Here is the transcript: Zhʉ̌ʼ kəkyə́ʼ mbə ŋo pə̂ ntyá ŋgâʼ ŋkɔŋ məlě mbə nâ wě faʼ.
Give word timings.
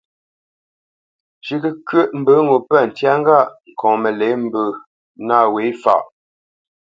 Zhʉ̌ʼ 1.45 1.61
kəkyə́ʼ 1.63 2.11
mbə 2.19 2.33
ŋo 2.47 2.55
pə̂ 2.67 2.79
ntyá 2.87 3.11
ŋgâʼ 3.21 3.47
ŋkɔŋ 3.71 3.93
məlě 4.01 4.27
mbə 4.45 4.61
nâ 5.27 5.37
wě 5.53 5.63
faʼ. 5.83 6.01